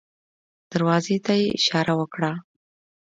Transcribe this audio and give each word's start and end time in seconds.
دروازې 0.71 1.17
ته 1.25 1.33
يې 1.39 1.47
اشاره 1.57 1.93
وکړه. 1.99 2.31